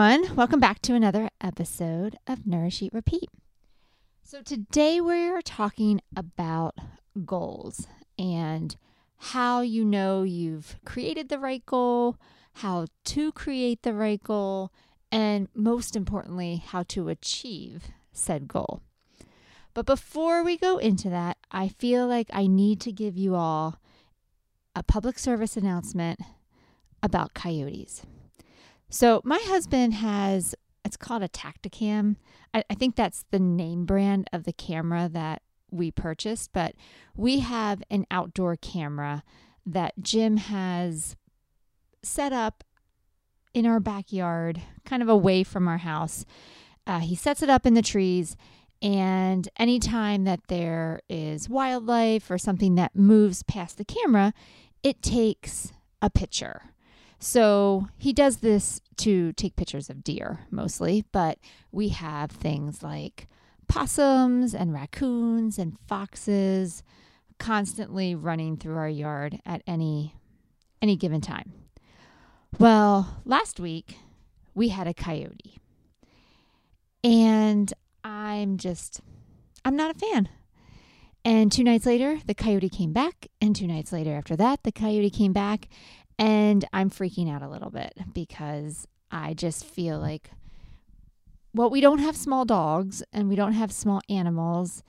[0.00, 0.34] Everyone.
[0.34, 3.28] Welcome back to another episode of Nourish Eat Repeat.
[4.22, 6.74] So, today we're talking about
[7.26, 7.86] goals
[8.18, 8.74] and
[9.18, 12.16] how you know you've created the right goal,
[12.54, 14.72] how to create the right goal,
[15.12, 18.80] and most importantly, how to achieve said goal.
[19.74, 23.78] But before we go into that, I feel like I need to give you all
[24.74, 26.20] a public service announcement
[27.02, 28.06] about coyotes.
[28.90, 30.54] So my husband has
[30.84, 32.16] it's called a Tactacam.
[32.52, 36.74] I, I think that's the name brand of the camera that we purchased, but
[37.14, 39.22] we have an outdoor camera
[39.64, 41.16] that Jim has
[42.02, 42.64] set up
[43.52, 46.24] in our backyard, kind of away from our house.
[46.86, 48.36] Uh, he sets it up in the trees,
[48.82, 54.32] and anytime that there is wildlife or something that moves past the camera,
[54.82, 56.69] it takes a picture.
[57.20, 61.38] So he does this to take pictures of deer mostly, but
[61.70, 63.28] we have things like
[63.68, 66.82] possums and raccoons and foxes
[67.38, 70.14] constantly running through our yard at any
[70.82, 71.52] any given time.
[72.58, 73.96] Well, last week
[74.54, 75.58] we had a coyote.
[77.04, 79.02] And I'm just
[79.62, 80.30] I'm not a fan.
[81.24, 83.26] And two nights later, the coyote came back.
[83.42, 85.68] And two nights later, after that, the coyote came back.
[86.20, 90.30] And I'm freaking out a little bit because I just feel like,
[91.54, 94.82] well, we don't have small dogs and we don't have small animals.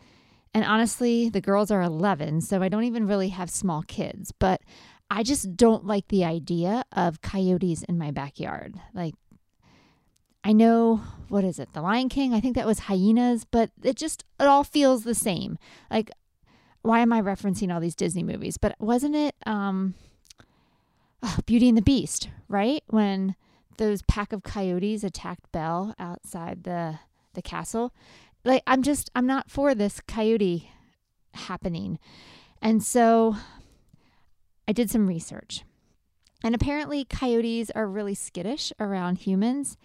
[0.53, 4.33] And honestly, the girls are 11, so I don't even really have small kids.
[4.37, 4.61] But
[5.09, 8.75] I just don't like the idea of coyotes in my backyard.
[8.93, 9.13] Like,
[10.43, 10.97] I know,
[11.29, 12.33] what is it, The Lion King?
[12.33, 15.57] I think that was hyenas, but it just, it all feels the same.
[15.89, 16.11] Like,
[16.81, 18.57] why am I referencing all these Disney movies?
[18.57, 19.93] But wasn't it, um,
[21.23, 22.83] oh, Beauty and the Beast, right?
[22.87, 23.35] When
[23.77, 26.99] those pack of coyotes attacked Belle outside the
[27.33, 27.93] the castle.
[28.43, 30.69] Like I'm just I'm not for this coyote
[31.33, 31.99] happening.
[32.61, 33.35] And so
[34.67, 35.63] I did some research.
[36.43, 39.77] And apparently coyotes are really skittish around humans.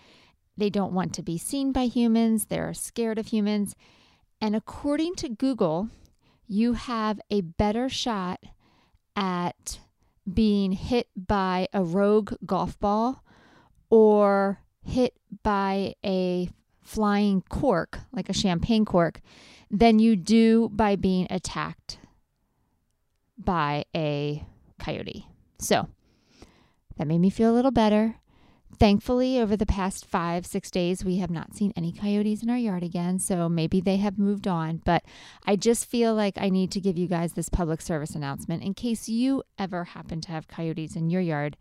[0.56, 2.47] They don't want to be seen by humans.
[2.47, 3.74] They're scared of humans.
[4.41, 5.91] And according to Google,
[6.47, 8.41] you have a better shot
[9.14, 9.80] at
[10.32, 13.25] being hit by a rogue golf ball
[13.91, 16.48] or hit by a
[16.82, 19.20] flying cork, like a champagne cork,
[19.70, 21.98] than you do by being attacked
[23.38, 24.44] by a
[24.78, 25.26] coyote.
[25.59, 25.88] So
[26.97, 28.16] that made me feel a little better.
[28.78, 32.59] Thankfully, over the past five, six days, we have not seen any coyotes in our
[32.59, 33.19] yard again.
[33.19, 34.82] So maybe they have moved on.
[34.84, 35.04] But
[35.47, 38.75] I just feel like I need to give you guys this public service announcement in
[38.75, 41.56] case you ever happen to have coyotes in your yard.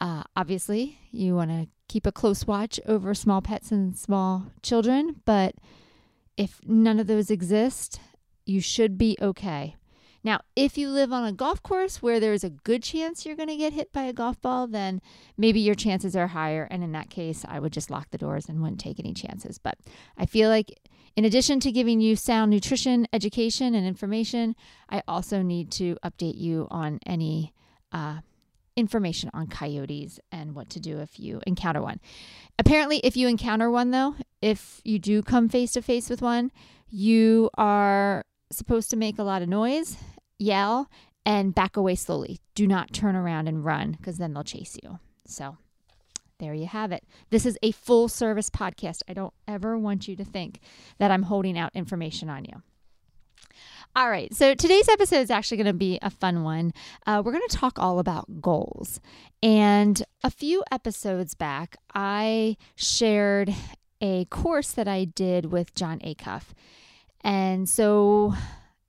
[0.00, 5.20] Uh, obviously, you want to keep a close watch over small pets and small children.
[5.24, 5.54] But
[6.36, 8.00] if none of those exist,
[8.46, 9.76] you should be okay.
[10.24, 13.50] Now, if you live on a golf course where there's a good chance you're going
[13.50, 15.02] to get hit by a golf ball, then
[15.36, 16.66] maybe your chances are higher.
[16.70, 19.58] And in that case, I would just lock the doors and wouldn't take any chances.
[19.58, 19.76] But
[20.16, 20.80] I feel like,
[21.14, 24.56] in addition to giving you sound nutrition, education, and information,
[24.88, 27.52] I also need to update you on any
[27.92, 28.20] uh,
[28.76, 32.00] information on coyotes and what to do if you encounter one.
[32.58, 36.50] Apparently, if you encounter one, though, if you do come face to face with one,
[36.88, 39.96] you are supposed to make a lot of noise
[40.44, 40.90] yell,
[41.26, 42.40] and back away slowly.
[42.54, 44.98] Do not turn around and run because then they'll chase you.
[45.26, 45.56] So
[46.38, 47.04] there you have it.
[47.30, 49.02] This is a full service podcast.
[49.08, 50.60] I don't ever want you to think
[50.98, 52.62] that I'm holding out information on you.
[53.96, 56.72] All right, so today's episode is actually going to be a fun one.
[57.06, 59.00] Uh, we're going to talk all about goals.
[59.40, 63.54] And a few episodes back, I shared
[64.00, 66.46] a course that I did with Jon Acuff.
[67.20, 68.34] And so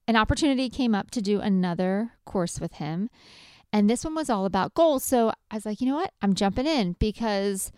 [0.07, 3.10] an opportunity came up to do another course with him.
[3.74, 5.04] And this one was all about goals.
[5.04, 6.13] So I was like, you know what?
[6.22, 7.72] I'm jumping in because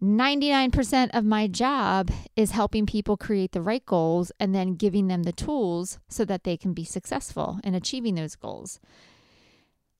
[0.00, 5.24] 99% of my job is helping people create the right goals and then giving them
[5.24, 8.78] the tools so that they can be successful in achieving those goals.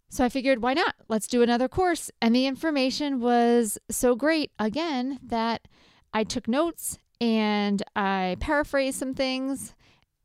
[0.09, 0.94] So I figured, why not?
[1.09, 2.11] Let's do another course.
[2.23, 5.67] And the information was so great again that
[6.15, 9.75] I took notes and I paraphrased some things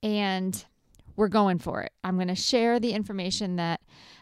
[0.02, 0.64] and
[1.16, 1.92] we're going for it.
[2.04, 3.82] I'm going to share the information that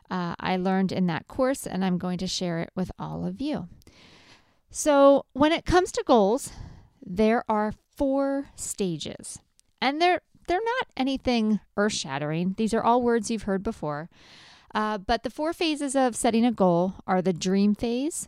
[0.10, 3.42] uh, I learned in that course and I'm going to share it with all of
[3.42, 3.68] you.
[4.70, 6.52] So, when it comes to goals,
[7.06, 9.40] there are four stages.
[9.82, 12.56] And they're they're not anything earth-shattering.
[12.58, 14.10] These are all words you've heard before.
[14.74, 18.28] Uh, but the four phases of setting a goal are the dream phase,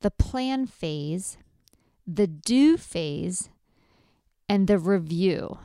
[0.00, 1.36] the plan phase,
[2.06, 3.50] the do phase,
[4.48, 5.58] and the review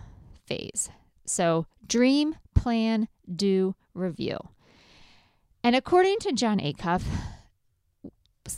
[0.46, 0.90] phase.
[1.30, 4.40] So, dream, plan, do, review.
[5.64, 7.04] And according to Jon Acuff,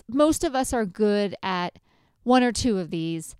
[0.08, 1.80] most of us are good at
[2.24, 3.36] one or two of these,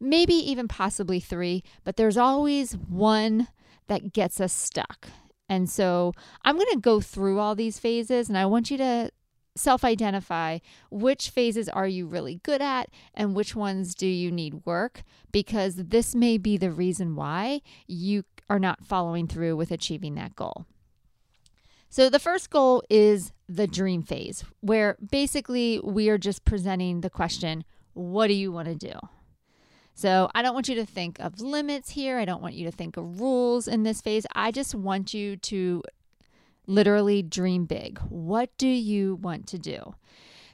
[0.00, 3.48] maybe even possibly three, but there's always one
[3.88, 5.08] that gets us stuck.
[5.46, 9.10] And so I'm going to go through all these phases and I want you to
[9.56, 10.58] self identify
[10.90, 15.76] which phases are you really good at and which ones do you need work because
[15.76, 20.66] this may be the reason why you are not following through with achieving that goal.
[21.88, 27.10] So, the first goal is the dream phase, where basically we are just presenting the
[27.10, 27.64] question,
[27.94, 28.92] What do you want to do?
[29.94, 32.18] So, I don't want you to think of limits here.
[32.18, 34.26] I don't want you to think of rules in this phase.
[34.34, 35.82] I just want you to
[36.66, 37.98] literally dream big.
[38.08, 39.94] What do you want to do?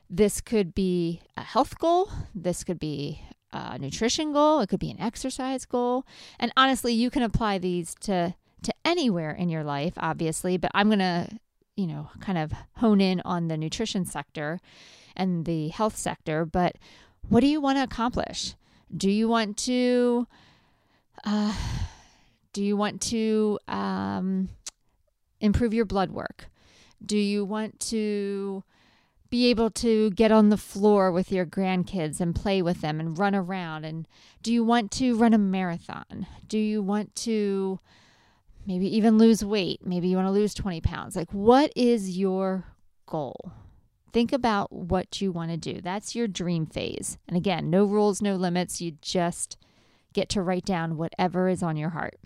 [0.08, 3.22] This could be a health goal, this could be
[3.52, 6.04] a nutrition goal, it could be an exercise goal.
[6.38, 10.88] And honestly, you can apply these to to anywhere in your life, obviously, but I'm
[10.88, 11.28] going to,
[11.76, 14.60] you know, kind of hone in on the nutrition sector
[15.14, 16.44] and the health sector.
[16.44, 16.76] But
[17.28, 18.54] what do you want to accomplish?
[18.96, 20.26] Do you want to,
[21.24, 21.54] uh,
[22.52, 24.48] do you want to um,
[25.40, 26.46] improve your blood work?
[27.04, 28.64] Do you want to
[29.30, 33.18] be able to get on the floor with your grandkids and play with them and
[33.18, 33.84] run around?
[33.84, 34.06] And
[34.42, 36.26] do you want to run a marathon?
[36.46, 37.80] Do you want to
[38.66, 39.86] maybe even lose weight.
[39.86, 41.16] Maybe you want to lose 20 pounds.
[41.16, 42.64] Like, what is your
[43.06, 43.52] goal?
[44.12, 45.80] Think about what you want to do.
[45.80, 47.18] That's your dream phase.
[47.28, 48.80] And again, no rules, no limits.
[48.80, 49.56] You just
[50.12, 52.16] get to write down whatever is on your heart.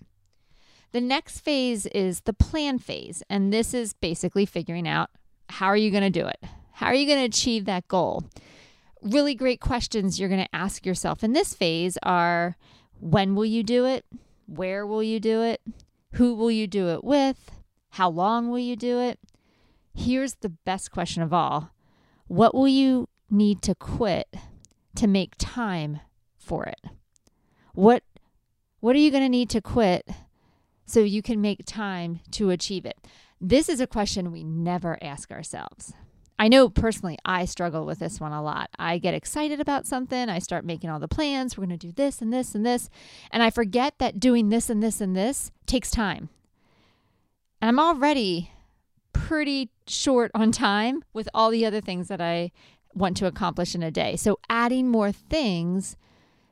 [0.93, 3.23] The next phase is the plan phase.
[3.29, 5.09] And this is basically figuring out
[5.49, 6.39] how are you going to do it?
[6.81, 8.23] How are you going to achieve that goal?
[9.03, 12.57] Really great questions you're going to ask yourself in this phase are
[12.99, 14.03] when will you do it?
[14.47, 15.61] Where will you do it?
[16.13, 17.51] Who will you do it with?
[17.89, 19.19] How long will you do it?
[19.93, 21.69] Here's the best question of all
[22.25, 24.35] What will you need to quit
[24.95, 25.99] to make time
[26.39, 26.81] for it?
[27.75, 28.01] What,
[28.79, 30.09] what are you going to need to quit
[30.87, 32.97] so you can make time to achieve it?
[33.39, 35.93] This is a question we never ask ourselves.
[36.41, 38.71] I know personally, I struggle with this one a lot.
[38.79, 41.55] I get excited about something, I start making all the plans.
[41.55, 42.89] We're going to do this and this and this.
[43.29, 46.29] And I forget that doing this and this and this takes time.
[47.61, 48.49] And I'm already
[49.13, 52.51] pretty short on time with all the other things that I
[52.95, 54.15] want to accomplish in a day.
[54.15, 55.95] So adding more things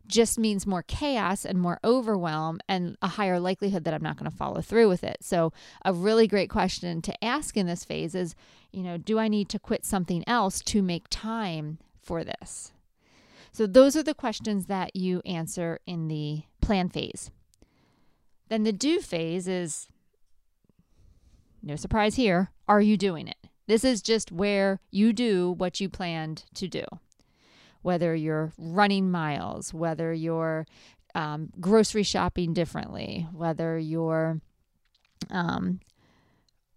[0.09, 4.29] just means more chaos and more overwhelm and a higher likelihood that I'm not going
[4.29, 5.17] to follow through with it.
[5.21, 5.53] So,
[5.85, 8.35] a really great question to ask in this phase is,
[8.71, 12.73] you know, do I need to quit something else to make time for this?
[13.51, 17.31] So, those are the questions that you answer in the plan phase.
[18.49, 19.87] Then the do phase is
[21.61, 22.49] no surprise here.
[22.67, 23.37] Are you doing it?
[23.67, 26.85] This is just where you do what you planned to do
[27.81, 30.65] whether you're running miles, whether you're
[31.15, 34.41] um, grocery shopping differently, whether you're
[35.29, 35.79] um,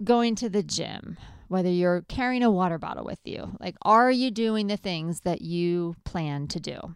[0.02, 1.16] going to the gym,
[1.48, 3.56] whether you're carrying a water bottle with you.
[3.60, 6.94] Like, are you doing the things that you plan to do?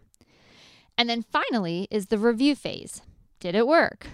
[0.97, 3.01] And then finally is the review phase.
[3.39, 4.07] Did it work?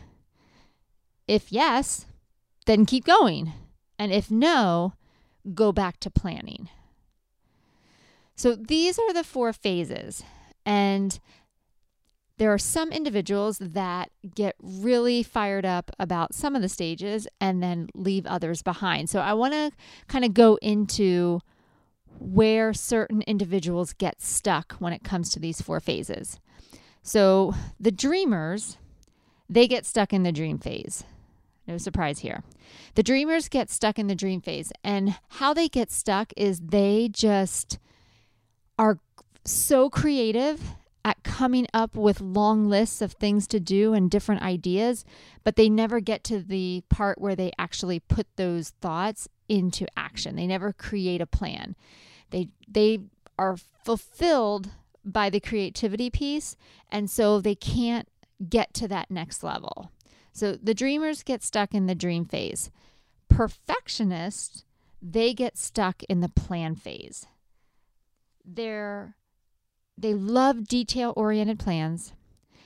[1.28, 2.06] If yes,
[2.66, 3.54] then keep going.
[3.98, 4.94] And if no,
[5.54, 6.70] go back to planning.
[8.44, 10.22] So these are the four phases.
[10.66, 11.18] And
[12.40, 17.64] there are some individuals that get really fired up about some of the stages and
[17.64, 19.10] then leave others behind.
[19.10, 19.72] So I want to
[20.10, 21.40] kind of go into
[22.20, 26.42] where certain individuals get stuck when it comes to these four phases.
[27.02, 28.78] So the dreamers,
[29.48, 31.06] they get stuck in the dream phase.
[31.66, 32.44] No surprise here.
[32.96, 37.08] The dreamers get stuck in the dream phase, and how they get stuck is they
[37.10, 37.80] just
[38.78, 39.00] are
[39.46, 40.62] so creative
[41.06, 45.04] at coming up with long lists of things to do and different ideas,
[45.44, 50.36] but they never get to the part where they actually put those thoughts into action.
[50.36, 51.76] They never create a plan.
[52.30, 53.00] They they
[53.38, 54.70] are fulfilled
[55.04, 56.56] by the creativity piece
[56.90, 58.08] and so they can't
[58.50, 59.92] get to that next level.
[60.32, 62.72] So the dreamers get stuck in the dream phase.
[63.30, 64.64] Perfectionists,
[65.02, 67.28] they get stuck in the plan phase.
[68.46, 69.16] They're
[69.98, 72.14] they love detail oriented plans.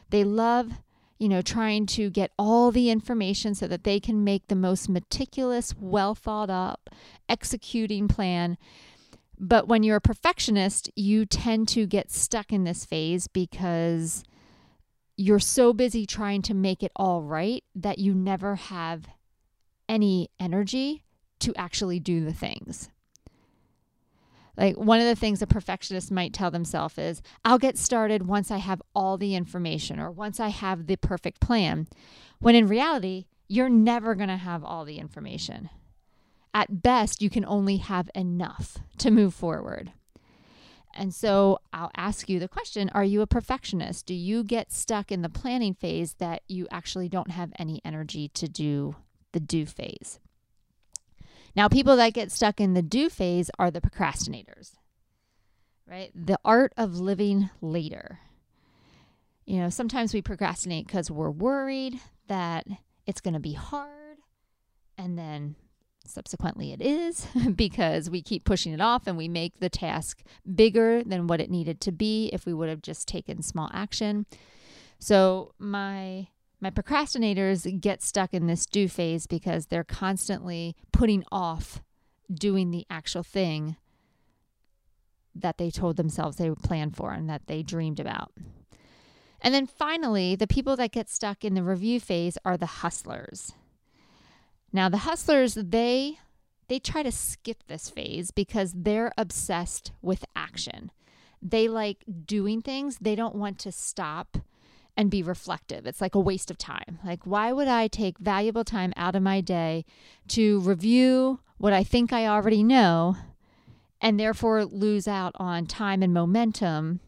[0.10, 0.72] They love,
[1.20, 4.88] you know, trying to get all the information so that they can make the most
[4.88, 6.90] meticulous, well thought up,
[7.28, 8.58] executing plan.
[9.40, 14.24] But when you're a perfectionist, you tend to get stuck in this phase because
[15.18, 19.08] you're so busy trying to make it all right that you never have
[19.90, 21.04] any energy
[21.40, 22.90] to actually do the things.
[24.58, 28.50] Like one of the things a perfectionist might tell themselves is, I'll get started once
[28.50, 31.88] I have all the information or once I have the perfect plan.
[32.40, 35.70] When in reality, you're never going to have all the information.
[36.54, 39.92] At best, you can only have enough to move forward.
[40.96, 44.08] And so I'll ask you the question Are you a perfectionist?
[44.08, 48.30] Do you get stuck in the planning phase that you actually don't have any energy
[48.30, 48.96] to do
[49.34, 50.20] the do phase?
[51.58, 54.74] Now, people that get stuck in the do phase are the procrastinators,
[55.88, 56.12] right?
[56.14, 58.20] The art of living later.
[59.48, 62.68] You know, sometimes we procrastinate because we're worried that
[63.08, 64.18] it's going to be hard.
[65.00, 65.56] And then
[66.06, 70.22] subsequently it is because we keep pushing it off and we make the task
[70.54, 74.28] bigger than what it needed to be if we would have just taken small action.
[75.00, 76.28] So, my
[76.60, 81.82] my procrastinators get stuck in this do phase because they're constantly putting off
[82.34, 83.76] doing the actual thing
[85.36, 88.32] that they told themselves they would plan for and that they dreamed about.
[89.40, 93.54] And then finally, the people that get stuck in the review phase are the hustlers.
[94.74, 96.18] Now, the hustlers, they
[96.68, 100.92] they try to skip this phase because they're obsessed with action.
[101.42, 102.98] They like doing things.
[103.00, 104.38] They don't want to stop
[104.98, 105.86] and be reflective.
[105.86, 106.98] It's like a waste of time.
[107.06, 109.86] Like, why would I take valuable time out of my day
[110.30, 113.16] to review what I think I already know
[114.02, 117.00] and therefore lose out on time and momentum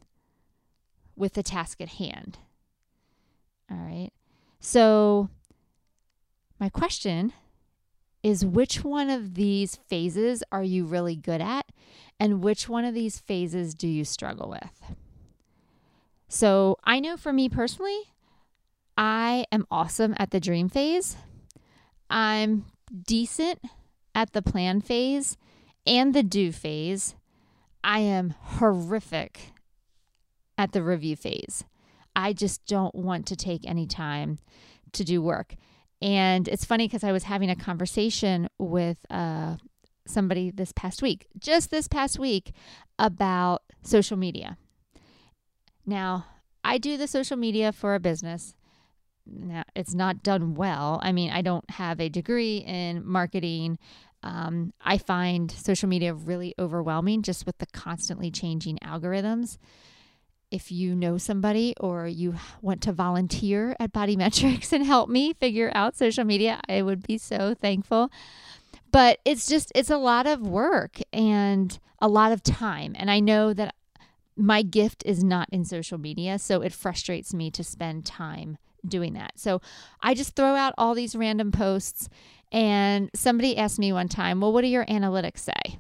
[1.16, 2.38] with the task at hand?
[3.72, 4.12] All right.
[4.60, 5.30] So,
[6.60, 7.34] my question
[8.22, 11.66] is which one of these phases are you really good at?
[12.20, 14.96] And which one of these phases do you struggle with?
[16.30, 18.00] So I know for me personally,
[18.96, 21.18] I am awesome at the dream phase.
[22.10, 22.66] I'm
[23.08, 23.60] decent
[24.14, 25.38] at the plan phase
[25.88, 27.16] and the do phase.
[27.84, 29.54] I am horrific
[30.56, 31.64] at the review phase.
[32.16, 34.38] I just don't want to take any time
[34.92, 35.56] to do work.
[36.00, 39.56] And it's funny because I was having a conversation with uh,
[40.06, 42.54] somebody this past week, just this past week,
[43.00, 44.58] about social media.
[45.86, 46.26] Now,
[46.64, 48.56] I do the social media for a business.
[49.26, 51.00] Now, it's not done well.
[51.04, 53.78] I mean, I don't have a degree in marketing.
[54.24, 59.58] Um, I find social media really overwhelming just with the constantly changing algorithms.
[60.52, 65.34] If you know somebody or you want to volunteer at Body Metrics and help me
[65.34, 68.12] figure out social media, I would be so thankful.
[68.92, 72.96] But it's just, it's a lot of work and a lot of time.
[72.98, 73.76] And I know that
[74.40, 79.14] my gift is not in social media, so it frustrates me to spend time doing
[79.14, 79.34] that.
[79.36, 79.62] So
[80.02, 82.10] I just throw out all these random posts.
[82.52, 85.80] And somebody asked me one time, Well, what do your analytics say?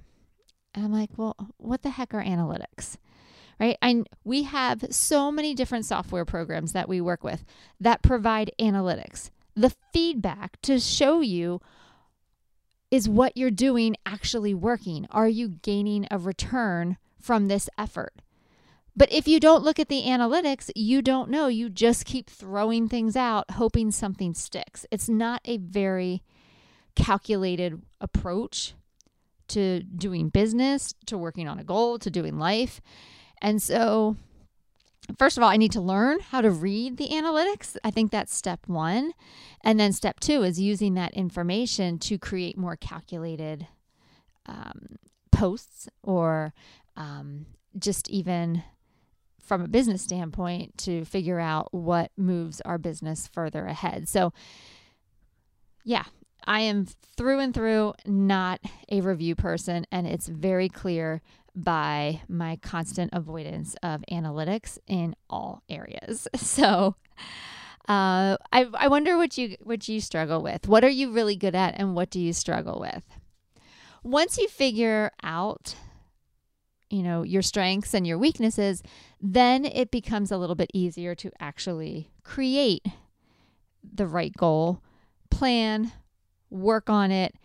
[0.75, 2.98] And I'm like, Well, what the heck are analytics?
[3.60, 3.78] Right?
[3.82, 7.44] And we have so many different software programs that we work with
[7.80, 9.32] that provide analytics.
[9.56, 11.60] The feedback to show you
[12.92, 15.08] is what you're doing actually working?
[15.12, 18.13] Are you gaining a return from this effort?
[19.00, 21.48] But if you don't look at the analytics, you don't know.
[21.48, 24.86] You just keep throwing things out, hoping something sticks.
[24.91, 26.22] It's not a very
[26.98, 28.74] calculated approach
[29.48, 32.82] to doing business, to working on a goal, to doing life.
[33.41, 34.18] And so,
[35.18, 37.77] first of all, I need to learn how to read the analytics.
[37.86, 39.13] I think that's step one.
[39.63, 43.65] And then step two is using that information to create more calculated
[44.46, 44.98] um,
[45.32, 46.53] posts or
[46.98, 47.46] um,
[47.77, 48.62] just even
[49.50, 54.08] from a business standpoint to figure out what moves our business further ahead.
[54.08, 54.32] So,
[55.84, 56.06] yeah,
[56.46, 56.86] I am
[57.18, 61.22] through and through not a review person, and it's very clear
[61.56, 66.27] by my constant avoidance of analytics in all areas.
[66.38, 66.96] So,
[67.88, 70.68] uh, I, I wonder what you what you struggle with.
[70.68, 73.03] What are you really good at, and what do you struggle with?
[74.03, 75.75] once you figure out
[76.89, 78.81] you know your strengths and your weaknesses
[79.22, 82.86] then it becomes a little bit easier to actually create
[83.93, 84.81] the right goal
[85.29, 85.91] plan
[86.50, 87.36] work on it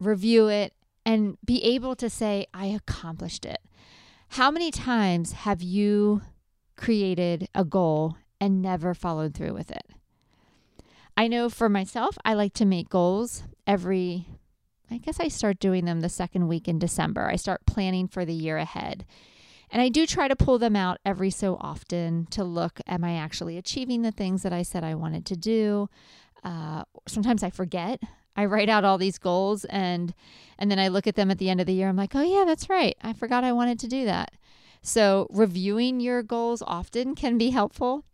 [0.00, 0.72] review it
[1.04, 3.60] and be able to say i accomplished it.
[4.32, 6.20] How many times have you
[6.76, 9.86] created a goal and never followed through with it?
[11.16, 14.26] I know for myself i like to make goals every
[14.90, 17.28] I guess I start doing them the second week in December.
[17.28, 19.04] I start planning for the year ahead.
[19.70, 23.16] And I do try to pull them out every so often to look am I
[23.16, 25.90] actually achieving the things that I said I wanted to do?
[26.42, 28.02] Uh, sometimes I forget.
[28.34, 30.14] I write out all these goals and
[30.58, 31.88] and then I look at them at the end of the year.
[31.88, 32.96] I'm like, "Oh yeah, that's right.
[33.02, 34.32] I forgot I wanted to do that."
[34.80, 38.04] So, reviewing your goals often can be helpful.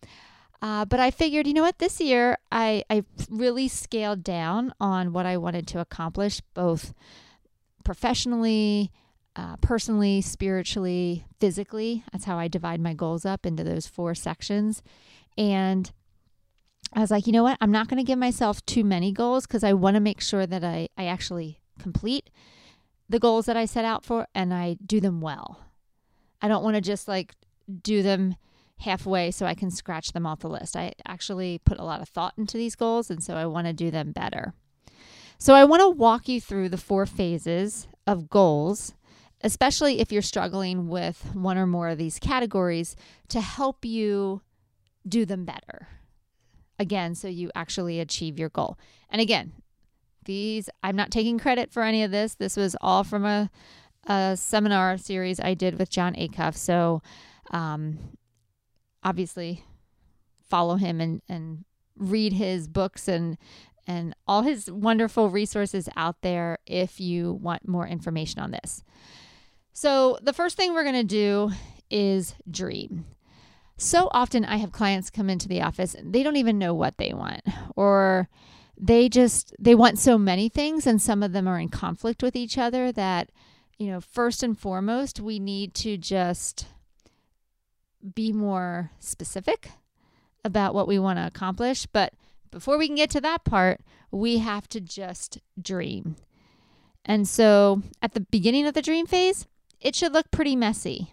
[0.64, 5.12] Uh, but I figured, you know what, this year I, I really scaled down on
[5.12, 6.94] what I wanted to accomplish, both
[7.84, 8.90] professionally,
[9.36, 12.02] uh, personally, spiritually, physically.
[12.10, 14.82] That's how I divide my goals up into those four sections.
[15.36, 15.92] And
[16.94, 19.46] I was like, you know what, I'm not going to give myself too many goals
[19.46, 22.30] because I want to make sure that I, I actually complete
[23.06, 25.60] the goals that I set out for and I do them well.
[26.40, 27.34] I don't want to just like
[27.82, 28.36] do them
[28.78, 30.76] halfway so I can scratch them off the list.
[30.76, 33.72] I actually put a lot of thought into these goals, and so I want to
[33.72, 34.54] do them better.
[35.38, 38.94] So I want to walk you through the four phases of goals,
[39.42, 42.96] especially if you're struggling with one or more of these categories,
[43.28, 44.42] to help you
[45.06, 45.88] do them better.
[46.78, 48.78] Again, so you actually achieve your goal.
[49.10, 49.52] And again,
[50.24, 52.34] these, I'm not taking credit for any of this.
[52.34, 53.50] This was all from a,
[54.06, 56.56] a seminar series I did with Jon Acuff.
[56.56, 57.02] So,
[57.50, 57.98] um,
[59.04, 59.64] obviously
[60.48, 61.64] follow him and, and
[61.96, 63.36] read his books and
[63.86, 68.82] and all his wonderful resources out there if you want more information on this.
[69.74, 71.50] So, the first thing we're going to do
[71.90, 73.04] is dream.
[73.76, 76.96] So often I have clients come into the office and they don't even know what
[76.96, 77.42] they want
[77.76, 78.28] or
[78.78, 82.36] they just they want so many things and some of them are in conflict with
[82.36, 83.30] each other that
[83.78, 86.66] you know, first and foremost, we need to just
[88.14, 89.70] be more specific
[90.44, 91.86] about what we want to accomplish.
[91.86, 92.12] But
[92.50, 96.16] before we can get to that part, we have to just dream.
[97.04, 99.46] And so at the beginning of the dream phase,
[99.80, 101.12] it should look pretty messy.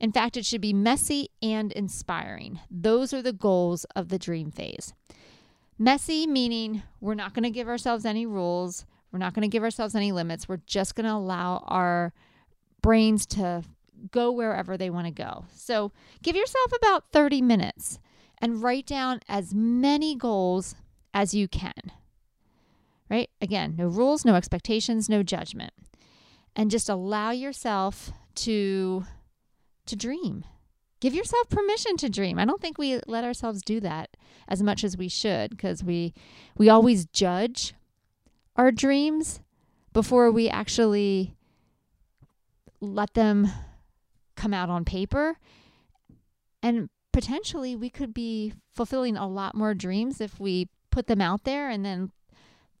[0.00, 2.60] In fact, it should be messy and inspiring.
[2.70, 4.92] Those are the goals of the dream phase.
[5.78, 9.62] Messy meaning we're not going to give ourselves any rules, we're not going to give
[9.62, 10.48] ourselves any limits.
[10.48, 12.12] We're just going to allow our
[12.82, 13.62] brains to
[14.10, 15.44] go wherever they want to go.
[15.54, 17.98] So give yourself about 30 minutes
[18.38, 20.74] and write down as many goals
[21.12, 21.92] as you can.
[23.08, 23.30] Right?
[23.40, 25.72] Again, no rules, no expectations, no judgment.
[26.56, 29.04] And just allow yourself to
[29.86, 30.44] to dream.
[31.00, 32.38] Give yourself permission to dream.
[32.38, 34.16] I don't think we let ourselves do that
[34.48, 36.14] as much as we should because we
[36.56, 37.74] we always judge
[38.56, 39.40] our dreams
[39.92, 41.34] before we actually
[42.80, 43.48] let them
[44.44, 45.38] come out on paper.
[46.62, 51.44] And potentially we could be fulfilling a lot more dreams if we put them out
[51.44, 52.10] there and then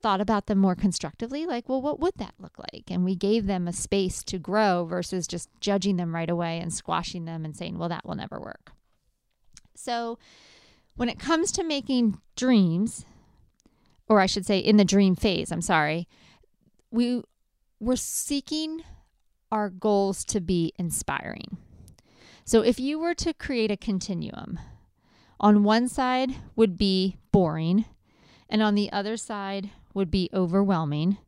[0.02, 1.46] thought about them more constructively.
[1.46, 2.90] Like well what would that look like?
[2.90, 6.72] And we gave them a space to grow versus just judging them right away and
[6.72, 8.72] squashing them and saying well that will never work.
[9.74, 10.18] So
[10.96, 13.06] when it comes to making dreams
[14.06, 16.06] or I should say in the dream phase I'm sorry
[16.90, 17.22] we
[17.80, 18.82] we're seeking
[19.54, 21.56] our goals to be inspiring.
[22.44, 24.58] So if you were to create a continuum,
[25.38, 27.84] on one side would be boring,
[28.48, 31.18] and on the other side would be overwhelming.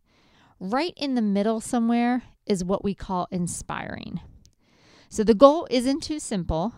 [0.59, 4.21] Right in the middle somewhere is what we call inspiring.
[5.09, 6.75] So the goal isn't too simple,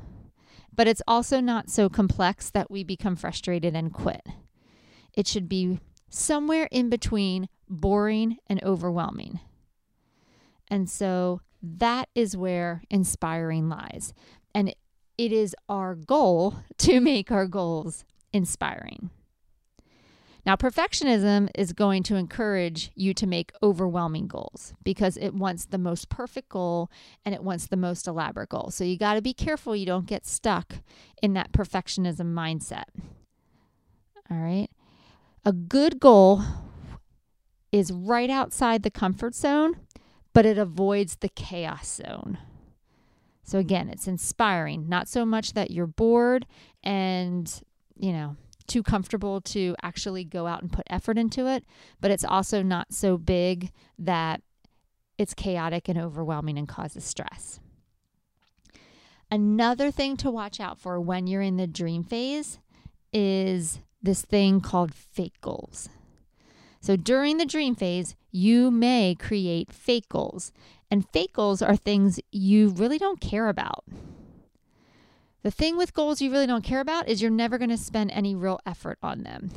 [0.75, 4.23] but it's also not so complex that we become frustrated and quit.
[5.15, 5.81] It should be
[6.11, 9.41] somewhere in between boring and overwhelming.
[10.71, 14.13] And so that is where inspiring lies.
[14.55, 14.75] And
[15.17, 19.11] it is our goal to make our goals inspiring.
[20.47, 25.77] Now, perfectionism is going to encourage you to make overwhelming goals because it wants the
[25.77, 26.91] most perfect goal
[27.23, 28.71] and it wants the most elaborate goal.
[28.71, 30.77] So you got to be careful you don't get stuck
[31.21, 32.85] in that perfectionism mindset.
[34.31, 34.69] All right.
[35.45, 36.43] A good goal
[37.71, 39.77] is right outside the comfort zone
[40.33, 42.39] but it avoids the chaos zone.
[43.43, 46.47] So again, it's inspiring, not so much that you're bored
[46.85, 47.51] and,
[47.97, 48.37] you know,
[48.67, 51.65] too comfortable to actually go out and put effort into it,
[52.01, 54.43] but it's also not so big that
[55.17, 57.59] it's chaotic and overwhelming and causes stress.
[59.31, 62.59] Another thing to watch out for when you're in the dream phase
[63.13, 65.89] is this thing called fake goals.
[66.81, 70.53] So during the dream phase, you may create fake goals.
[70.91, 73.85] And fake goals are things you really don't care about.
[75.43, 78.11] The thing with goals you really don't care about is you're never going to spend
[78.11, 79.51] any real effort on them.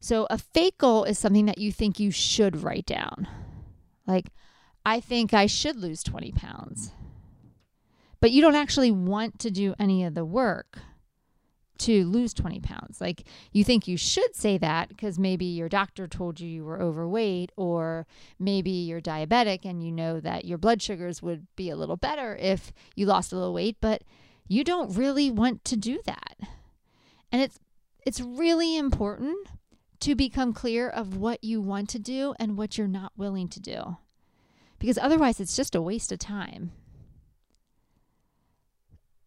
[0.00, 3.28] So a fake goal is something that you think you should write down.
[4.06, 4.26] Like,
[4.84, 6.92] I think I should lose 20 pounds.
[8.20, 10.78] But you don't actually want to do any of the work
[11.80, 13.00] to lose 20 pounds.
[13.00, 16.80] Like you think you should say that because maybe your doctor told you you were
[16.80, 18.06] overweight, or
[18.38, 22.36] maybe you're diabetic and you know that your blood sugars would be a little better
[22.36, 24.02] if you lost a little weight, but
[24.46, 26.36] you don't really want to do that.
[27.32, 27.58] And it's
[28.04, 29.48] it's really important
[30.00, 33.60] to become clear of what you want to do and what you're not willing to
[33.60, 33.96] do.
[34.78, 36.72] Because otherwise it's just a waste of time.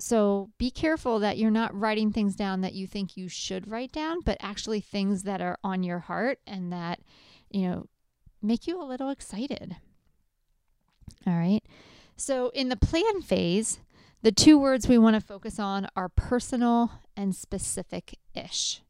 [0.04, 3.94] So be careful that you're not writing things down that you think you should write
[3.94, 7.00] down, but actually things that are on your heart and that,
[7.50, 7.86] you know,
[8.42, 9.78] make you a little excited.
[11.26, 11.64] All right.
[12.18, 13.80] So in the plan phase,
[14.24, 18.82] the two words we want to focus on are personal and specific ish.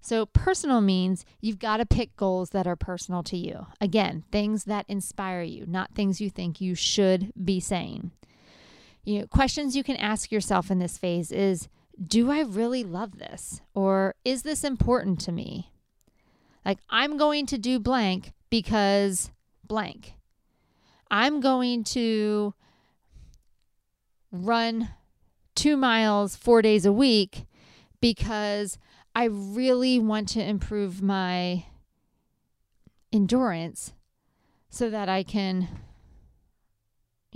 [0.00, 3.66] So, personal means you've got to pick goals that are personal to you.
[3.80, 8.12] Again, things that inspire you, not things you think you should be saying
[9.06, 11.68] you know, questions you can ask yourself in this phase is
[12.04, 13.62] do I really love this?
[13.72, 15.72] Or is this important to me?
[16.64, 19.30] Like, I'm going to do blank because
[19.64, 20.14] blank.
[21.10, 22.52] I'm going to
[24.32, 24.90] run
[25.54, 27.46] two miles four days a week
[28.00, 28.78] because
[29.14, 31.64] I really want to improve my
[33.12, 33.94] endurance
[34.68, 35.68] so that I can,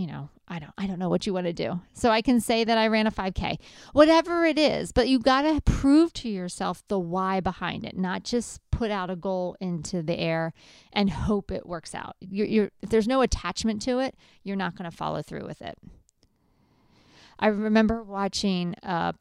[0.01, 1.79] you know, I don't I don't know what you want to do.
[1.93, 3.59] So I can say that I ran a 5k.
[3.93, 8.23] Whatever it is, but you got to prove to yourself the why behind it, not
[8.25, 10.55] just put out a goal into the air
[10.91, 12.17] and hope it works out.
[12.19, 15.61] You're, you're if there's no attachment to it, you're not going to follow through with
[15.61, 15.77] it.
[17.39, 19.13] I remember watching uh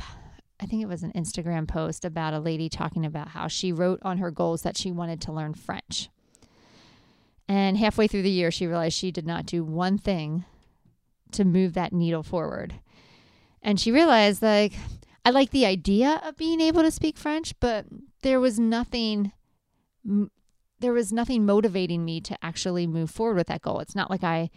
[0.62, 4.00] I think it was an Instagram post about a lady talking about how she wrote
[4.04, 6.10] on her goals that she wanted to learn French.
[7.50, 10.46] And halfway through the year, she realized she did not do one thing
[11.34, 12.76] to move that needle forward.
[13.62, 14.74] And she realized, like,
[15.26, 17.86] I like the idea of being able to speak French, but
[18.22, 19.32] there was nothing
[20.80, 23.80] there was nothing motivating me to actually move forward with that goal.
[23.80, 24.50] It's not like I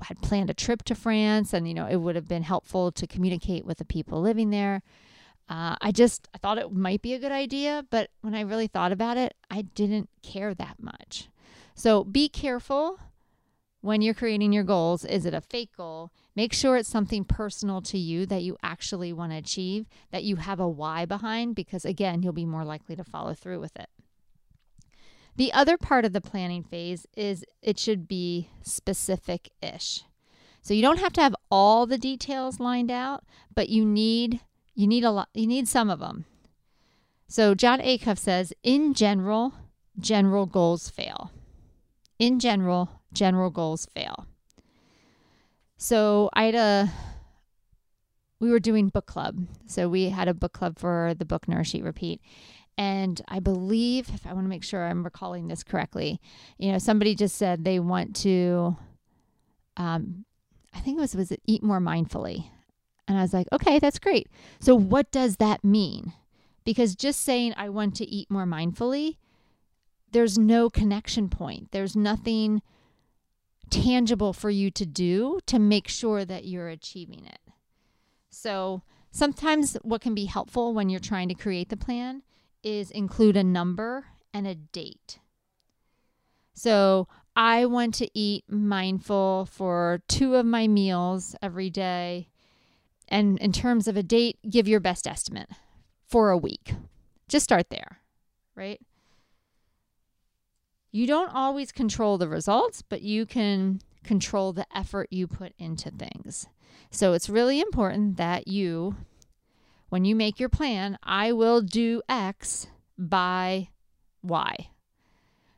[0.00, 3.06] had planned a trip to France and you know it would have been helpful to
[3.06, 4.82] communicate with the people living there.
[5.48, 8.66] Uh, I just I thought it might be a good idea, but when I really
[8.66, 11.28] thought about it, I didn't care that much.
[11.74, 12.98] So be careful
[13.84, 16.10] when you're creating your goals is it a fake goal?
[16.34, 20.36] Make sure it's something personal to you that you actually want to achieve that you
[20.36, 23.90] have a why behind because again you'll be more likely to follow through with it.
[25.36, 30.04] The other part of the planning phase is it should be specific ish
[30.62, 33.22] so you don't have to have all the details lined out
[33.54, 34.40] but you need
[34.74, 36.24] you need a lot you need some of them
[37.28, 39.52] so Jon Acuff says in general
[39.98, 41.30] general goals fail.
[42.18, 44.26] In general general goals fail.
[45.76, 46.92] So I had a
[48.40, 49.46] we were doing book club.
[49.66, 52.20] So we had a book club for the book Nourish Eat Repeat.
[52.76, 56.20] And I believe, if I want to make sure I'm recalling this correctly,
[56.58, 58.76] you know, somebody just said they want to,
[59.76, 60.24] um,
[60.74, 62.46] I think it was, was it eat more mindfully?
[63.06, 64.28] And I was like, okay, that's great.
[64.60, 66.12] So what does that mean?
[66.64, 69.18] Because just saying I want to eat more mindfully,
[70.10, 71.70] there's no connection point.
[71.70, 72.62] There's nothing
[73.70, 77.40] tangible for you to do to make sure that you're achieving it.
[78.30, 82.22] So, sometimes what can be helpful when you're trying to create the plan
[82.62, 85.18] is include a number and a date.
[86.54, 92.28] So, I want to eat mindful for two of my meals every day.
[93.08, 95.50] And in terms of a date, give your best estimate
[96.06, 96.74] for a week.
[97.28, 97.98] Just start there,
[98.54, 98.80] right?
[100.94, 105.90] You don't always control the results, but you can control the effort you put into
[105.90, 106.46] things.
[106.92, 108.94] So it's really important that you,
[109.88, 113.70] when you make your plan, I will do X by
[114.22, 114.68] Y.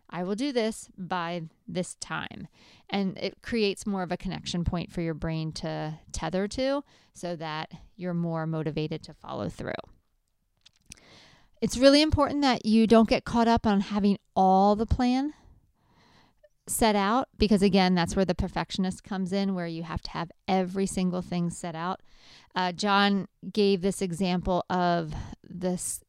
[0.08, 2.48] I will do this by this time.
[2.88, 7.36] And it creates more of a connection point for your brain to tether to so
[7.36, 9.74] that you're more motivated to follow through.
[11.60, 15.32] It's really important that you don't get caught up on having all the plan.
[16.68, 20.32] set out because again that's where the perfectionist comes in where you have to have
[20.48, 22.00] every single thing set out
[22.56, 25.14] uh, john gave this example of
[25.48, 26.00] this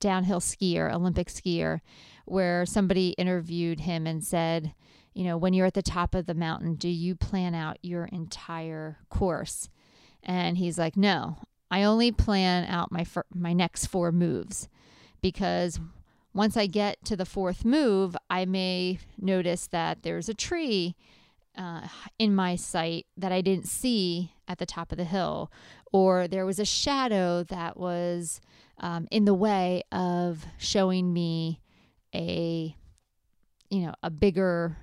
[0.00, 1.80] downhill skier olympic skier
[2.24, 4.72] where somebody interviewed him and said
[5.12, 8.06] you know when you're at the top of the mountain do you plan out your
[8.06, 9.68] entire course
[10.22, 11.36] and he's like no
[11.70, 14.68] i only plan out my fir- my next four moves
[15.20, 15.80] because
[16.32, 20.94] once I get to the fourth move, I may notice that there's a tree
[21.56, 25.50] uh, in my sight that I didn't see at the top of the hill,
[25.92, 28.40] or there was a shadow that was
[28.78, 31.60] um, in the way of showing me
[32.14, 32.76] a,
[33.68, 34.76] you know, a bigger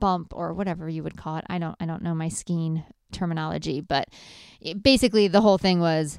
[0.00, 1.44] bump or whatever you would call it.
[1.48, 4.08] I don't, I don't know my skiing terminology, but
[4.60, 6.18] it, basically the whole thing was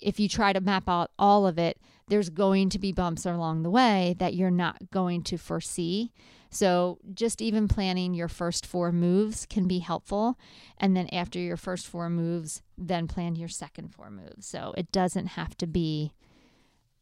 [0.00, 3.62] if you try to map out all of it, there's going to be bumps along
[3.62, 6.12] the way that you're not going to foresee.
[6.50, 10.36] So, just even planning your first four moves can be helpful.
[10.78, 14.46] And then, after your first four moves, then plan your second four moves.
[14.46, 16.12] So, it doesn't have to be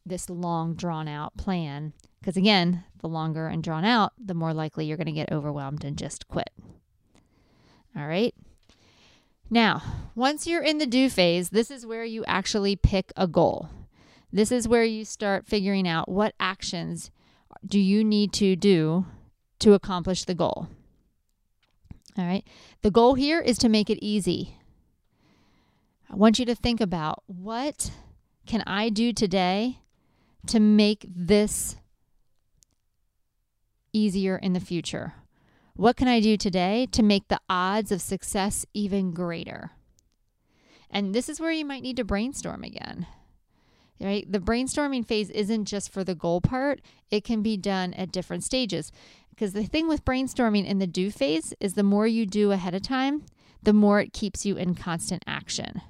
[0.05, 1.93] this long, drawn out plan.
[2.19, 5.83] Because, again, the longer and drawn out, the more likely you're going to get overwhelmed
[5.83, 6.51] and just quit.
[7.97, 8.35] All right.
[9.49, 9.81] Now,
[10.15, 13.69] once you're in the do phase, this is where you actually pick a goal.
[14.31, 17.09] This is where you start figuring out what actions
[17.65, 19.05] do you need to do
[19.59, 20.67] to accomplish the goal.
[22.17, 22.45] All right.
[22.81, 24.57] The goal here is to make it easy.
[26.09, 27.91] I want you to think about what
[28.45, 29.79] can I do today
[30.47, 31.75] to make this
[33.93, 35.13] easier in the future?
[35.79, 39.71] What can I do today to make the odds of success even greater?
[40.89, 43.07] And this is where you might need to brainstorm again
[44.01, 44.31] right?
[44.31, 48.43] The brainstorming phase isn't just for the goal part, it can be done at different
[48.43, 48.91] stages.
[49.29, 52.73] Because the thing with brainstorming in the do phase is the more you do ahead
[52.73, 53.25] of time,
[53.61, 55.81] the more it keeps you in constant action.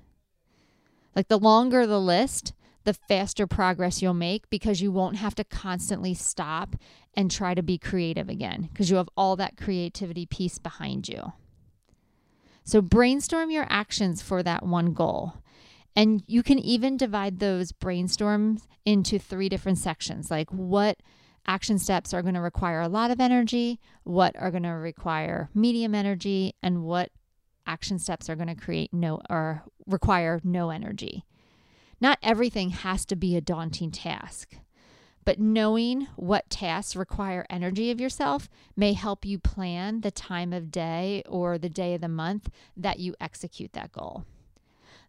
[1.15, 5.43] Like the longer the list, the faster progress you'll make because you won't have to
[5.43, 6.75] constantly stop
[7.15, 11.33] and try to be creative again because you have all that creativity piece behind you.
[12.63, 15.35] So brainstorm your actions for that one goal.
[15.95, 20.97] And you can even divide those brainstorms into three different sections like what
[21.47, 25.49] action steps are going to require a lot of energy, what are going to require
[25.53, 27.09] medium energy, and what
[27.65, 31.25] action steps are going to create no or require no energy.
[31.99, 34.55] Not everything has to be a daunting task,
[35.25, 40.71] but knowing what tasks require energy of yourself may help you plan the time of
[40.71, 44.25] day or the day of the month that you execute that goal.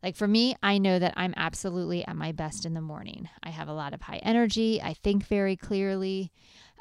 [0.02, 3.28] Like for me, I know that I'm absolutely at my best in the morning.
[3.42, 4.80] I have a lot of high energy.
[4.80, 6.32] I think very clearly.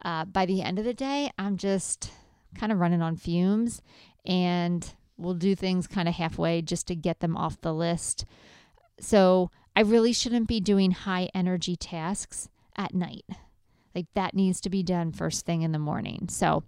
[0.03, 2.11] Uh, by the end of the day, I'm just
[2.57, 3.81] kind of running on fumes
[4.25, 8.25] and we'll do things kind of halfway just to get them off the list.
[8.99, 13.25] So I really shouldn't be doing high energy tasks at night.
[13.93, 16.27] Like that needs to be done first thing in the morning.
[16.29, 16.63] So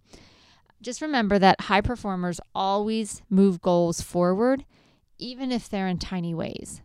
[0.81, 4.65] just remember that high performers always move goals forward
[5.17, 6.81] even if they're in tiny ways.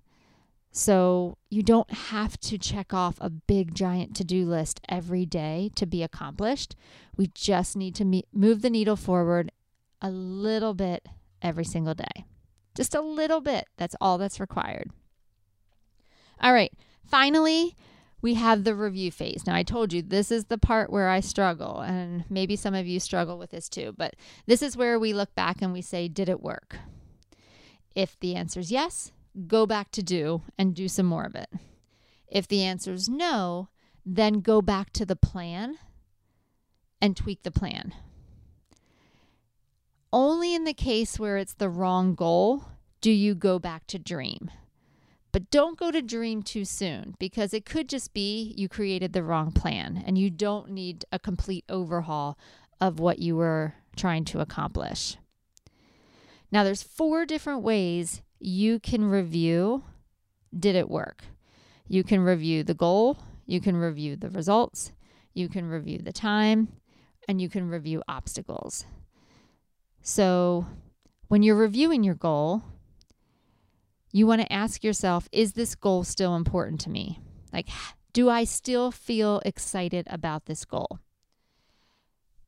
[0.71, 5.71] So you don't have to check off a big giant to do list every day
[5.75, 6.77] to be accomplished.
[7.17, 9.51] We just need to move the needle forward
[10.03, 11.09] a little bit
[11.41, 12.27] every single day.
[12.75, 13.67] Just a little bit.
[13.79, 14.91] That's all that's required.
[16.43, 16.73] All right.
[17.07, 17.75] Finally,
[18.23, 19.47] we have the review phase.
[19.47, 22.87] Now, I told you this is the part where I struggle, and maybe some of
[22.87, 24.15] you struggle with this too, but
[24.47, 26.77] this is where we look back and we say, Did it work?
[27.95, 29.13] If the answer is yes,
[29.47, 31.49] go back to do and do some more of it.
[32.29, 33.69] If the answer is no,
[34.05, 35.79] then go back to the plan
[37.01, 37.95] and tweak the plan.
[40.13, 42.65] Only in the case where it's the wrong goal
[43.01, 44.51] do you go back to dream.
[45.37, 49.23] But don't go to dream too soon because it could just be you created the
[49.23, 52.39] wrong plan and you don't need a complete overhaul
[52.81, 55.19] of what you were trying to accomplish.
[56.51, 59.85] Now, there's four different ways you can review
[60.59, 61.25] did it work?
[61.87, 64.93] You can review the goal, you can review the results,
[65.35, 66.69] you can review the time,
[67.29, 68.87] and you can review obstacles.
[70.01, 70.65] So,
[71.29, 72.63] when you're reviewing your goal,
[74.13, 77.21] you want to ask yourself is this goal still important to me?
[77.53, 77.69] Like,
[78.13, 80.99] do I still feel excited about this goal?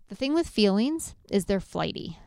[0.08, 2.18] The thing with feelings is they're flighty.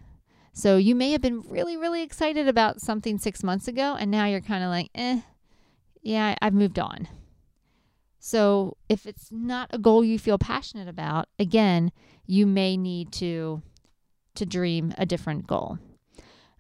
[0.54, 4.26] So you may have been really, really excited about something six months ago, and now
[4.26, 5.22] you're kind of like, eh,
[6.02, 7.08] yeah, I've moved on.
[8.20, 11.92] So if it's not a goal you feel passionate about, again,
[12.28, 13.64] you may need to
[14.36, 15.80] to dream a different goal.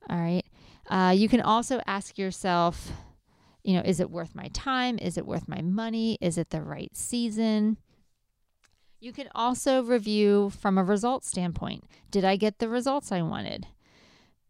[0.10, 0.45] All right.
[0.91, 2.91] Uh, you can also ask yourself,
[3.63, 4.99] you know, is it worth my time?
[4.99, 6.17] Is it worth my money?
[6.19, 7.77] Is it the right season?
[8.99, 11.86] You can also review from a results standpoint.
[12.12, 13.67] Did I get the results I wanted?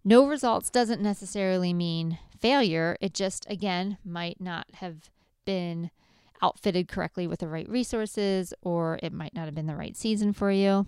[0.03, 2.97] No results doesn't necessarily mean failure.
[2.99, 5.11] It just, again, might not have
[5.45, 5.91] been
[6.41, 10.33] outfitted correctly with the right resources, or it might not have been the right season
[10.33, 10.87] for you.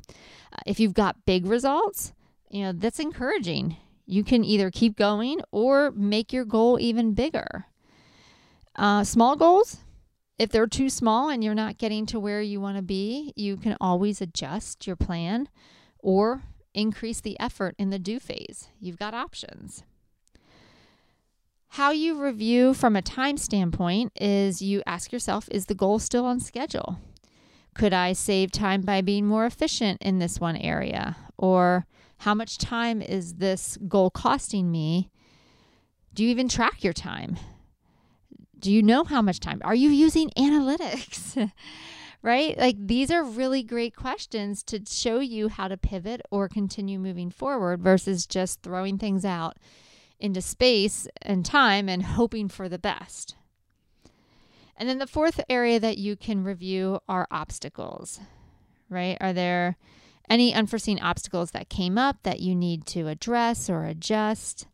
[0.51, 2.11] Uh, if you've got big results,
[2.49, 3.77] you know, that's encouraging.
[4.05, 7.65] You can either keep going or make your goal even bigger.
[8.75, 9.77] Uh, small goals,
[10.39, 13.55] if they're too small and you're not getting to where you want to be, you
[13.55, 15.47] can always adjust your plan
[15.99, 18.69] or increase the effort in the do phase.
[18.79, 19.83] You've got options.
[21.69, 26.25] How you review from a time standpoint is you ask yourself is the goal still
[26.25, 26.99] on schedule?
[27.73, 31.17] Could I save time by being more efficient in this one area?
[31.37, 31.87] Or
[32.23, 35.11] how much time is this goal costing me?
[36.13, 37.37] Do you even track your time?
[38.57, 39.61] Do you know how much time?
[39.65, 41.51] Are you using analytics?
[42.21, 42.57] right?
[42.57, 47.29] Like these are really great questions to show you how to pivot or continue moving
[47.29, 49.57] forward versus just throwing things out
[50.17, 53.35] into space and time and hoping for the best.
[54.77, 58.21] And then the fourth area that you can review are obstacles,
[58.89, 59.17] right?
[59.19, 59.75] Are there
[60.29, 64.67] any unforeseen obstacles that came up that you need to address or adjust?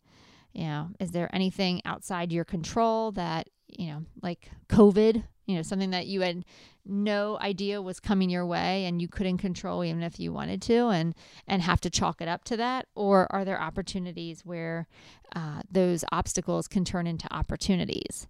[0.53, 5.61] You know, is there anything outside your control that you know, like COVID, you know,
[5.61, 6.45] something that you had
[6.85, 10.87] no idea was coming your way and you couldn't control even if you wanted to
[10.87, 11.13] and
[11.47, 12.87] and have to chalk it up to that?
[12.95, 14.87] Or are there opportunities where
[15.35, 18.27] uh, those obstacles can turn into opportunities?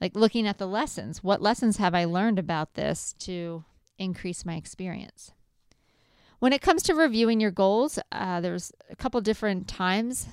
[0.00, 3.64] Like looking at the lessons what lessons have i learned about this to
[3.98, 5.32] increase my experience
[6.40, 10.26] when it comes to reviewing your goals uh, there's a couple different times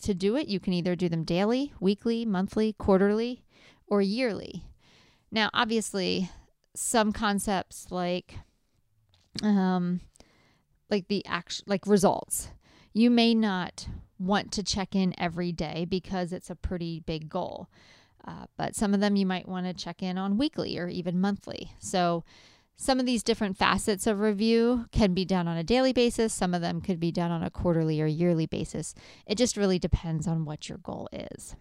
[0.00, 3.44] to do it you can either do them daily weekly monthly quarterly
[3.90, 4.64] or yearly.
[5.30, 6.30] Now, obviously,
[6.74, 8.36] some concepts like
[9.42, 10.00] um,
[10.88, 12.50] like the act like results,
[12.94, 13.86] you may not
[14.18, 17.68] want to check in every day because it's a pretty big goal.
[18.26, 21.20] Uh, but some of them you might want to check in on weekly or even
[21.20, 21.72] monthly.
[21.78, 22.24] So
[22.80, 26.32] some of these different facets of review can be done on a daily basis.
[26.32, 28.94] Some of them could be done on a quarterly or yearly basis.
[29.26, 31.56] It just really depends on what your goal is.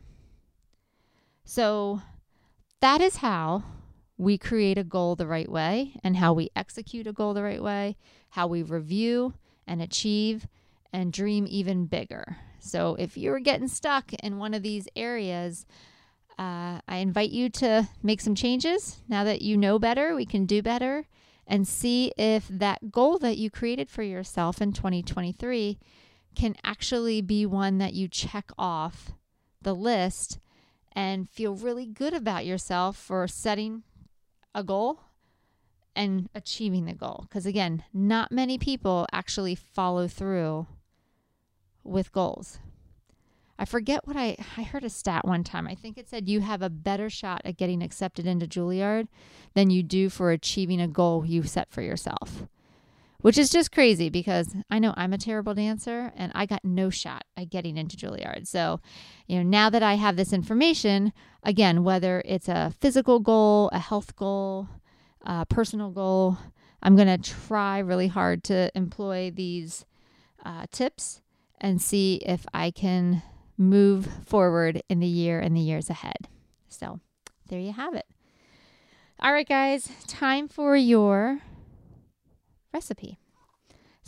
[1.44, 2.02] So,
[2.80, 3.66] that is how
[4.18, 7.62] we create a goal the right way and how we execute a goal the right
[7.62, 7.98] way,
[8.30, 9.34] how we review
[9.68, 10.48] and achieve
[10.94, 12.38] and dream even bigger.
[12.60, 15.66] So if you're getting stuck in one of these areas,
[16.40, 19.02] uh, I invite you to make some changes.
[19.10, 21.06] Now that you know better, we can do better
[21.46, 25.78] and see if that goal that you created for yourself in 2023
[26.36, 29.12] can actually be one that you check off
[29.62, 30.40] the list
[30.94, 33.84] and feel really good about yourself for setting
[34.56, 35.02] a goal
[35.94, 37.26] and achieving the goal.
[37.28, 40.68] Because again, not many people actually follow through
[41.84, 42.60] with goals.
[43.60, 45.68] I forget what I I heard a stat one time.
[45.68, 49.08] I think it said you have a better shot at getting accepted into Juilliard
[49.54, 52.48] than you do for achieving a goal you set for yourself
[53.22, 56.90] which is just crazy because I know I'm a terrible dancer and I got no
[56.90, 58.48] shot at getting into Juilliard.
[58.48, 58.80] So,
[59.28, 61.12] you know, now that I have this information,
[61.44, 64.70] again, whether it's a physical goal, a health goal,
[65.24, 66.38] a personal goal,
[66.82, 69.86] I'm going to try really hard to employ these
[70.46, 71.22] uh, tips
[71.60, 73.22] and see if I can
[73.60, 76.28] move forward in the year and the years ahead.
[76.68, 77.00] So,
[77.50, 78.06] there you have it.
[79.20, 81.42] All right, guys, time for your
[82.74, 83.20] recipe.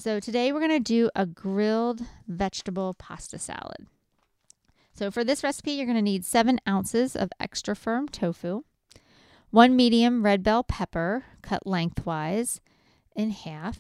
[0.02, 3.88] So today we're going to do a grilled vegetable pasta salad.
[4.94, 8.64] So for this recipe, you're going to need seven ounces of extra firm tofu,
[9.50, 12.62] one medium red bell pepper cut lengthwise
[13.16, 13.80] in half.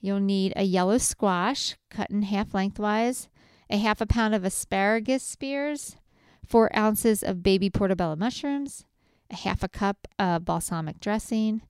[0.00, 3.28] You'll need a yellow squash cut in half lengthwise,
[3.70, 5.96] a half a pound of asparagus spears,
[6.44, 8.84] four ounces of baby portobello mushrooms,
[9.30, 11.62] a half a cup of balsamic dressing,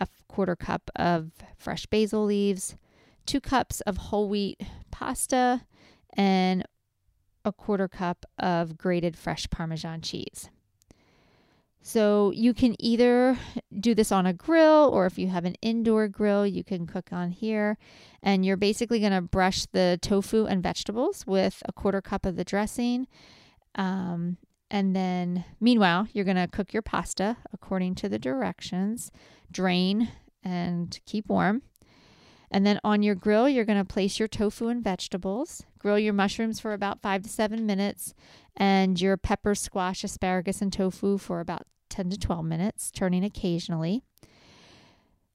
[0.00, 2.76] a quarter cup of fresh basil leaves,
[3.24, 5.62] two cups of whole wheat pasta,
[6.14, 6.64] and
[7.44, 10.50] a quarter cup of grated fresh Parmesan cheese.
[11.86, 13.38] So you can either
[13.78, 17.12] do this on a grill or if you have an indoor grill, you can cook
[17.12, 17.76] on here.
[18.22, 22.36] And you're basically going to brush the tofu and vegetables with a quarter cup of
[22.36, 23.06] the dressing.
[23.74, 24.38] Um,
[24.70, 29.12] and then, meanwhile, you're going to cook your pasta according to the directions,
[29.52, 30.08] drain
[30.42, 31.60] and keep warm.
[32.50, 35.64] And then on your grill, you're going to place your tofu and vegetables.
[35.78, 38.14] Grill your mushrooms for about five to seven minutes,
[38.56, 44.02] and your pepper, squash, asparagus, and tofu for about 10 to 12 minutes, turning occasionally.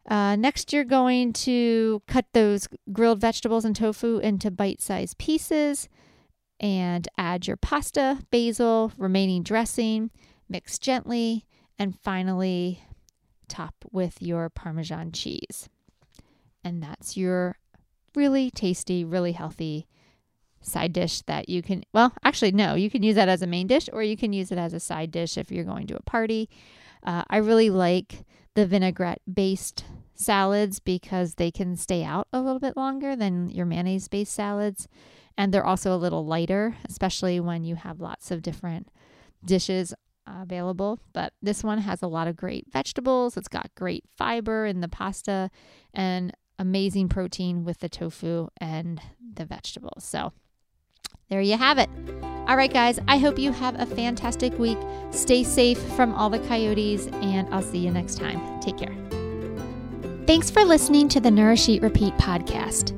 [0.05, 5.87] Uh, next, you're going to cut those grilled vegetables and tofu into bite sized pieces
[6.59, 10.11] and add your pasta, basil, remaining dressing,
[10.49, 11.45] mix gently,
[11.77, 12.83] and finally
[13.47, 15.69] top with your Parmesan cheese.
[16.61, 17.57] And that's your
[18.15, 19.87] really tasty, really healthy
[20.61, 23.67] side dish that you can, well, actually, no, you can use that as a main
[23.67, 26.01] dish or you can use it as a side dish if you're going to a
[26.01, 26.49] party.
[27.03, 29.85] Uh, I really like the vinaigrette based
[30.15, 34.87] salads because they can stay out a little bit longer than your mayonnaise based salads.
[35.37, 38.89] And they're also a little lighter, especially when you have lots of different
[39.45, 39.93] dishes
[40.27, 40.99] available.
[41.13, 43.37] But this one has a lot of great vegetables.
[43.37, 45.49] It's got great fiber in the pasta
[45.93, 49.01] and amazing protein with the tofu and
[49.33, 50.03] the vegetables.
[50.03, 50.33] So
[51.29, 51.89] there you have it.
[52.47, 54.77] All right, guys, I hope you have a fantastic week.
[55.11, 58.59] Stay safe from all the coyotes, and I'll see you next time.
[58.59, 58.95] Take care.
[60.25, 62.95] Thanks for listening to the Nourish Eat Repeat podcast.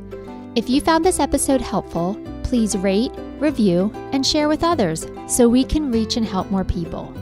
[0.55, 5.63] If you found this episode helpful, please rate, review, and share with others so we
[5.63, 7.13] can reach and help more people.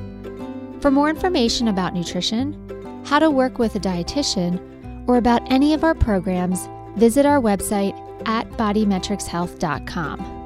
[0.82, 4.60] For more information about nutrition, how to work with a dietitian,
[5.08, 7.96] or about any of our programs, visit our website
[8.28, 10.39] at bodymetricshealth.com.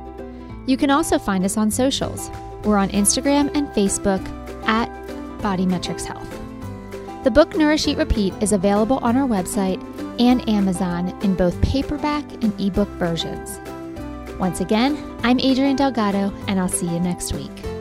[0.66, 2.30] You can also find us on socials.
[2.64, 4.26] We're on Instagram and Facebook
[4.66, 4.90] at
[5.40, 6.30] Bodymetrics Health.
[7.24, 9.82] The book Nourish Eat Repeat is available on our website
[10.20, 13.60] and Amazon in both paperback and ebook versions.
[14.40, 17.73] Once again, I'm Adrienne Delgado, and I'll see you next week.